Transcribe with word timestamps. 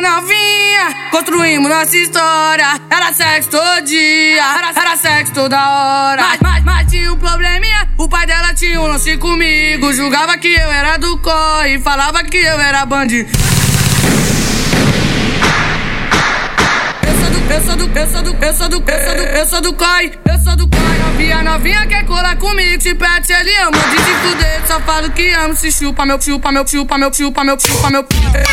novinha, 0.00 1.10
construímos 1.10 1.70
nossa 1.70 1.96
história. 1.96 2.80
Era 2.90 3.12
sexo 3.12 3.50
todo 3.50 3.84
dia, 3.84 4.42
era, 4.42 4.70
era 4.70 4.96
sexo 4.96 5.32
toda 5.32 5.56
hora. 5.56 6.22
Mas, 6.22 6.40
mas, 6.40 6.64
mas 6.64 6.90
tinha 6.90 7.12
um 7.12 7.16
probleminha, 7.16 7.88
o 7.96 8.08
pai 8.08 8.26
dela 8.26 8.54
tinha 8.54 8.80
um 8.80 8.86
lance 8.86 9.16
comigo. 9.18 9.92
Julgava 9.92 10.36
que 10.38 10.48
eu 10.48 10.70
era 10.70 10.96
do 10.96 11.18
corre, 11.18 11.78
falava 11.80 12.22
que 12.24 12.38
eu 12.38 12.60
era 12.60 12.84
bandido. 12.86 13.30
Eu 17.06 17.14
sou 17.20 17.30
do, 17.30 17.52
eu 17.52 17.60
sou 17.62 17.76
do, 17.76 17.98
eu 17.98 18.06
sou 18.06 18.22
do, 18.22 18.44
eu 18.44 18.54
sou 18.54 18.68
do, 18.68 18.84
eu 18.90 19.46
sou 19.46 19.60
do 19.60 19.72
COI, 19.72 20.18
eu 20.30 20.38
sou 20.38 20.56
do 20.56 20.68
COI. 20.68 20.98
Novinha, 20.98 21.42
novinha 21.42 21.86
quer 21.86 22.04
colar 22.04 22.36
comigo, 22.36 22.78
te 22.78 22.94
pede, 22.94 23.32
ele 23.32 23.54
ama 23.56 23.78
de 23.78 24.07
Só 24.78 24.84
falo 24.84 25.10
que 25.10 25.28
amo, 25.30 25.56
se 25.56 25.72
chupa 25.72 26.06
meu, 26.06 26.20
chupa 26.22 26.52
meu, 26.52 26.64
chupa 26.64 26.96
meu, 26.96 27.12
chupa 27.12 27.42
meu, 27.42 27.58
chupa 27.58 27.90
meu. 27.90 28.06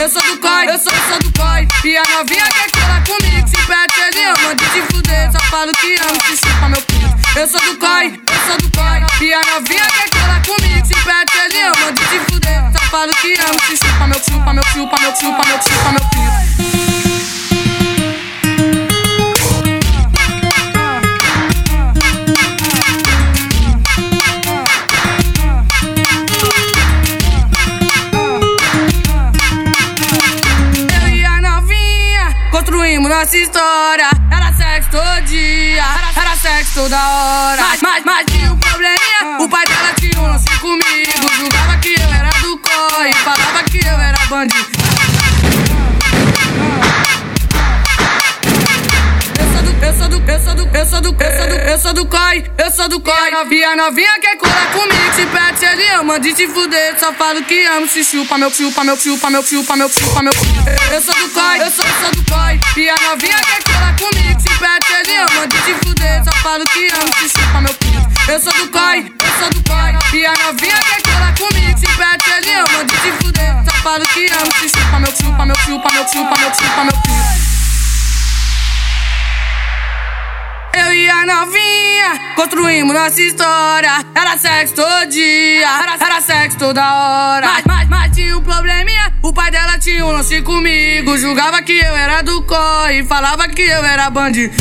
Eu 0.00 0.08
sou 0.08 0.20
do 0.22 0.38
COI, 0.38 0.66
eu 0.66 0.78
sou, 0.78 0.92
sou 1.08 1.18
do 1.20 1.32
COI. 1.38 1.68
E 1.84 1.96
a 1.96 2.02
novinha 2.02 2.44
quer 2.44 2.70
colar 2.72 3.04
comigo, 3.04 3.48
te 3.48 3.56
pede, 3.66 4.00
ele 4.00 4.24
ama 4.24 4.54
de 4.56 4.64
te 4.64 4.82
fuder. 4.92 5.30
Só 5.30 5.38
falo 5.46 5.70
que 5.74 5.94
amo, 5.94 6.20
se 6.24 6.36
chupa 6.36 6.68
meu. 6.70 6.82
Eu 7.36 7.46
sou 7.46 7.60
do 7.60 7.78
COI, 7.78 8.20
eu 8.32 8.46
sou 8.48 8.56
do 8.56 8.70
COI. 8.76 9.28
E 9.28 9.32
a 9.32 9.40
novinha 9.44 9.86
quer 9.86 10.10
colar 10.10 10.42
comigo, 10.42 10.88
te 10.88 10.94
pede, 11.04 11.38
ele 11.44 11.62
ama 11.62 11.92
de 11.92 12.04
te 12.04 12.32
fuder. 12.32 12.72
Só 12.72 12.90
falo 12.90 13.12
que 13.14 13.34
amo, 13.34 13.60
se 13.60 13.76
chupa 13.76 14.06
meu, 14.08 14.18
chupa 14.18 14.52
meu, 14.52 14.64
chupa 14.64 14.98
meu, 14.98 15.12
chupa 15.12 15.46
meu, 15.46 15.58
chupa 15.62 15.92
meu. 15.92 16.47
Nossa 33.08 33.36
história. 33.36 34.10
Era 34.30 34.52
sexo 34.52 34.90
todo 34.90 35.24
dia, 35.24 35.82
era, 36.16 36.36
sexo 36.36 36.74
toda 36.74 36.96
hora. 36.96 37.62
Mas, 37.62 37.80
mas, 37.80 38.04
mas 38.04 38.26
tinha 38.26 38.52
um 38.52 38.58
probleminha, 38.58 39.38
o 39.40 39.48
pai 39.48 39.66
dela 39.66 39.92
tinha 39.94 40.20
um 40.20 40.26
lance 40.26 40.58
comigo. 40.58 41.34
Julgava 41.36 41.78
que 41.78 41.94
eu 41.98 42.12
era 42.12 42.30
do 42.40 42.58
corre, 42.58 43.12
falava 43.14 43.62
que 43.64 43.78
eu 43.78 43.98
era 43.98 44.18
bandido. 44.28 45.17
Sou 50.98 51.12
do, 51.12 51.22
eu 51.22 51.36
sou 51.36 51.46
do, 51.46 51.54
eu 51.54 51.78
sou 51.78 51.94
do, 51.94 52.00
eu 52.00 52.06
COI, 52.06 52.50
eu 52.58 52.70
sou 52.72 52.88
do 52.88 53.00
COI. 53.00 53.30
Novinha, 53.30 53.76
novinha 53.76 54.18
quer 54.20 54.36
colar 54.36 54.72
comigo, 54.72 55.14
se 55.14 55.26
pede, 55.26 55.64
ele 55.64 55.88
ama 55.90 56.18
de 56.18 56.32
te 56.32 56.48
fuder. 56.48 56.98
Só 56.98 57.12
falo 57.12 57.42
que 57.44 57.64
amo, 57.66 57.86
se 57.86 58.02
chupa 58.04 58.36
meu, 58.36 58.50
chupa 58.50 58.82
meu, 58.84 58.96
chupa 58.96 59.30
meu, 59.30 59.42
chupa 59.42 59.76
meu, 59.76 59.88
chupa 59.88 60.22
meu. 60.22 60.32
Eu 60.92 61.02
sou 61.02 61.14
do 61.14 61.28
COI, 61.30 61.60
eu 61.60 61.70
sou, 61.70 61.84
eu 61.84 61.94
sou 62.00 62.10
do 62.10 62.24
COI. 62.30 62.60
E 62.76 62.88
a 62.88 62.96
novinha 62.96 63.36
quer 63.36 63.62
colar 63.62 63.96
comigo, 63.96 64.40
se 64.40 64.48
pede, 64.58 64.92
ele 65.00 65.16
ama 65.18 65.46
de 65.46 65.58
te 65.58 65.74
fuder. 65.86 66.24
Só 66.24 66.32
falo 66.42 66.64
que 66.64 66.88
amo, 66.88 67.14
se 67.14 67.28
chupa 67.28 67.60
meu. 67.60 67.74
Eu 68.28 68.40
sou 68.40 68.52
do 68.52 68.68
COI, 68.68 68.98
eu 68.98 69.38
sou 69.38 69.50
do 69.50 69.70
COI. 69.70 70.20
E 70.20 70.26
a 70.26 70.32
novinha 70.32 70.76
quer 70.76 71.02
colar 71.02 71.34
comigo, 71.34 71.78
se 71.78 71.86
pede, 71.86 72.30
ele 72.36 72.52
ama 72.54 72.84
de 72.84 72.96
te 72.96 73.12
fuder. 73.22 73.54
Só 73.64 73.82
falo 73.82 74.06
que 74.08 74.26
amo, 74.26 74.52
se 74.60 74.68
chupa 74.68 74.98
meu, 74.98 75.12
chupa 75.12 75.46
meu, 75.46 75.56
chupa 75.56 75.92
meu, 75.92 76.04
chupa 76.08 76.38
meu, 76.38 76.54
chupa 76.54 76.84
meu. 76.84 77.47
Eu 80.78 80.92
e 80.92 81.10
a 81.10 81.26
novinha 81.26 82.20
construímos 82.36 82.94
nossa 82.94 83.20
história. 83.20 83.90
Era 84.14 84.38
sexo 84.38 84.76
todo 84.76 85.06
dia, 85.06 85.66
era, 85.66 85.96
era 86.00 86.20
sexo 86.20 86.56
toda 86.56 86.80
hora. 86.80 87.46
Mas, 87.46 87.64
mas, 87.66 87.88
mas 87.88 88.16
tinha 88.16 88.38
um 88.38 88.42
probleminha, 88.42 89.12
o 89.20 89.32
pai 89.32 89.50
dela 89.50 89.76
tinha 89.78 90.06
um 90.06 90.12
lance 90.12 90.40
comigo. 90.42 91.18
Julgava 91.18 91.60
que 91.62 91.72
eu 91.72 91.96
era 91.96 92.22
do 92.22 92.42
corre, 92.42 93.02
falava 93.04 93.48
que 93.48 93.62
eu 93.62 93.84
era 93.84 94.08
bandido. 94.08 94.54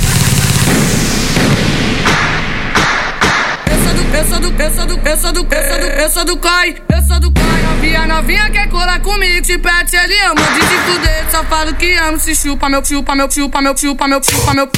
Eu 3.72 3.84
sou 3.84 3.94
do, 3.94 4.16
eu 4.16 4.26
sou 4.26 4.40
do, 4.40 4.62
eu 4.62 4.72
sou 4.72 4.86
do, 4.88 5.08
eu 5.08 5.18
sou 5.18 5.32
do, 5.32 5.48
eu 5.54 5.60
sou 5.70 5.76
do 5.76 5.78
COI, 5.86 6.04
eu 6.04 6.10
sou 6.10 6.26
do 6.26 6.38
COI. 6.38 6.87
Novinha, 7.08 8.06
novinha 8.06 8.50
quer 8.50 8.68
colar 8.68 9.00
comigo, 9.00 9.42
te 9.42 9.58
pede, 9.58 9.96
ele 9.96 10.20
ama 10.24 10.42
de 10.42 10.60
te 10.60 10.78
fuder. 10.86 11.26
Só 11.32 11.42
falo 11.46 11.74
que 11.76 11.94
amo, 11.94 12.20
se 12.20 12.36
chupa 12.36 12.68
meu, 12.68 12.84
chupa 12.84 13.16
meu, 13.16 13.32
chupa 13.32 13.62
meu, 13.62 13.78
chupa 13.78 14.08
meu, 14.10 14.22
chupa 14.22 14.54
meu. 14.54 14.70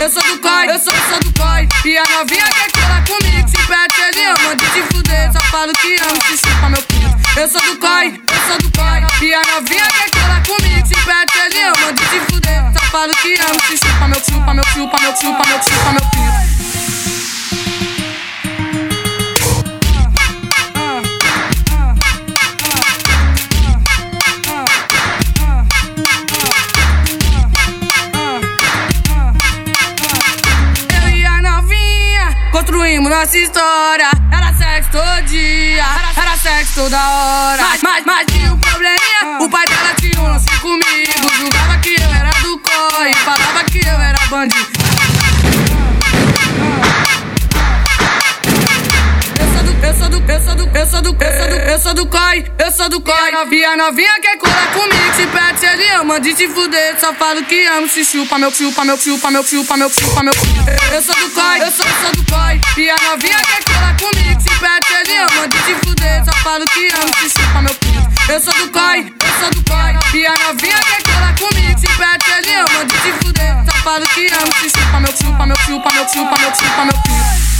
Eu 0.00 0.10
sou 0.10 0.22
do 0.22 0.38
COI, 0.40 0.70
eu 0.70 0.78
sou, 0.78 0.94
sou 1.10 1.20
do 1.20 1.32
COI. 1.38 1.68
E 1.84 1.98
a 1.98 2.02
novinha 2.04 2.46
quer 2.46 2.72
colar 2.72 3.04
comigo, 3.04 3.50
te 3.50 3.66
pede, 3.66 4.00
ele 4.08 4.24
ama 4.24 4.56
de 4.56 4.66
te 4.66 4.82
fuder. 4.94 5.32
Só 5.32 5.40
falo 5.50 5.72
que 5.74 5.96
amo, 6.00 6.22
se 6.22 6.36
chupa 6.38 6.70
meu. 6.70 6.82
Eu 7.36 7.48
sou 7.48 7.60
do 7.60 7.76
COI, 7.78 8.20
eu 8.28 8.48
sou 8.48 8.58
do 8.58 8.78
COI. 8.78 9.28
E 9.28 9.34
a 9.34 9.42
novinha 9.42 9.84
quer 9.84 10.10
colar 10.10 10.42
comigo, 10.46 10.88
te 10.88 10.94
pede, 10.94 11.38
ele 11.44 11.62
ama 11.64 11.92
de 11.92 12.02
te 12.02 12.20
fuder. 12.32 12.62
Só 12.72 12.80
falo 12.90 13.12
que 13.16 13.34
amo, 13.34 13.60
se 13.68 13.76
chupa 13.76 14.08
meu, 14.08 14.20
chupa 14.24 14.54
meu, 14.54 14.64
chupa 14.72 15.00
meu, 15.00 15.12
chupa 15.16 15.44
meu, 15.46 15.62
chupa 15.62 15.92
meu. 15.92 16.53
Nossa 33.08 33.38
história. 33.38 34.10
Era 34.32 34.52
sexo 34.54 34.90
todo 34.90 35.22
dia, 35.26 35.84
era, 36.16 36.36
sexo 36.36 36.74
toda 36.74 36.96
hora. 36.96 37.62
Mas, 37.62 37.82
mas, 37.82 38.04
mas 38.04 38.26
tinha 38.26 38.52
um 38.52 38.58
probleminha, 38.58 39.38
o 39.40 39.48
pai 39.48 39.66
dela 39.66 39.94
tinha 40.00 40.20
um 40.20 40.26
lance 40.28 40.46
comigo. 40.60 41.28
Julgava 41.38 41.78
que 41.78 41.94
eu 42.00 42.10
era 42.14 42.30
do 42.42 42.58
corre, 42.58 43.14
falava 43.24 43.64
que 43.64 43.78
eu 43.78 44.00
era 44.00 44.18
bandido. 44.28 44.68
Eu 49.38 49.52
sou 49.52 49.62
do, 49.64 49.84
eu 49.84 49.94
sou 49.94 50.08
do, 50.08 50.30
eu 50.30 50.40
sou 50.40 50.54
do, 50.54 50.78
eu 50.78 50.86
sou 50.86 51.02
do, 51.02 51.54
eu 51.74 51.78
sou 51.78 51.94
do 51.94 52.06
COI, 52.06 52.52
eu 52.58 52.72
sou 52.72 52.88
do 52.88 53.00
COI. 53.00 53.30
Novinha, 53.32 53.76
novinha 53.76 54.20
quer 54.20 54.36
colar 54.38 54.72
comigo, 54.72 55.14
se 55.14 55.26
pede, 55.26 55.66
ele 55.66 55.88
ama 55.92 56.20
de 56.20 56.34
te 56.34 56.48
fuder. 56.48 56.98
Só 57.00 57.12
falo 57.14 57.42
que 57.44 57.66
amo, 57.66 57.88
se 57.88 58.04
chupa 58.04 58.38
meu, 58.38 58.50
chupa 58.50 58.84
meu, 58.84 58.96
chupa 58.96 59.30
meu, 59.30 59.42
chupa 59.42 59.76
meu, 59.76 59.90
chupa 59.90 60.22
meu. 60.22 60.32
Eu 60.92 61.02
sou 61.02 61.14
do 61.14 61.30
COI, 61.30 61.53
a 62.94 63.10
novinha 63.10 63.38
quer 63.38 63.64
colar 63.64 63.96
comigo, 63.96 64.40
se 64.40 64.50
pede, 64.60 64.94
ele 65.00 65.16
ama 65.18 65.48
de 65.48 65.58
te 65.58 65.74
fuder. 65.84 66.24
Só 66.24 66.32
falo 66.42 66.64
que 66.66 66.88
amo, 66.94 67.14
se 67.18 67.28
chupa 67.28 67.62
meu. 67.62 67.76
Eu 68.28 68.40
sou 68.40 68.54
do 68.54 68.70
COI, 68.70 69.12
eu 69.20 69.40
sou 69.40 69.50
do 69.50 69.70
COI. 69.70 69.98
E 70.14 70.26
a 70.26 70.34
novinha 70.46 70.78
quer 70.78 71.02
colar 71.02 71.34
comigo, 71.38 71.78
se 71.78 71.86
pede, 71.86 72.30
ele 72.38 72.54
ama 72.54 72.84
de 72.84 72.96
te 72.98 73.12
fuder. 73.24 73.64
Só 73.66 73.72
falo 73.82 74.04
que 74.14 74.26
amo, 74.28 74.52
se 74.60 74.70
chupa 74.70 75.00
meu, 75.00 75.12
chupa 75.16 75.46
meu, 75.46 75.56
chupa 75.56 75.92
meu, 75.92 76.08
chupa 76.08 76.38
meu, 76.38 76.52
chupa 76.52 76.84
meu. 76.84 77.53